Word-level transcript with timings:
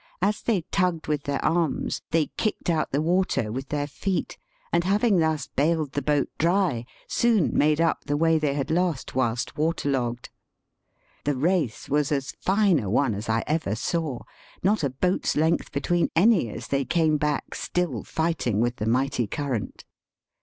As 0.19 0.41
they 0.41 0.61
tugged 0.71 1.05
with 1.05 1.25
their 1.25 1.45
arms, 1.45 2.01
they 2.09 2.31
kicked 2.35 2.71
out 2.71 2.91
the 2.91 3.03
water 3.03 3.51
with 3.51 3.69
their 3.69 3.85
feet, 3.85 4.35
and 4.73 4.83
having 4.83 5.19
thus 5.19 5.45
baled 5.45 5.91
the 5.91 6.01
boat 6.01 6.27
dry, 6.39 6.87
soon 7.07 7.55
made 7.55 7.79
up 7.79 8.05
the 8.05 8.17
way 8.17 8.39
they 8.39 8.55
had 8.55 8.71
lost 8.71 9.13
whilst 9.13 9.55
water 9.55 9.91
logged. 9.91 10.29
The 11.23 11.37
race 11.37 11.87
was 11.87 12.11
as 12.11 12.31
fine 12.31 12.79
a 12.79 12.89
one 12.89 13.13
as 13.13 13.29
I 13.29 13.43
ever 13.45 13.75
saw, 13.75 14.21
not 14.63 14.83
a 14.83 14.89
boat's 14.89 15.35
length 15.37 15.71
between 15.71 16.09
any 16.15 16.49
as 16.49 16.69
they 16.69 16.83
came 16.83 17.17
back 17.17 17.53
still 17.53 18.01
fighting 18.03 18.59
with 18.59 18.77
the 18.77 18.87
mighty 18.87 19.27
current. 19.27 19.85